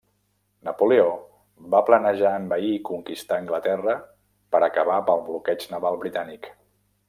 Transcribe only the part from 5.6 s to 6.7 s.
naval britànic.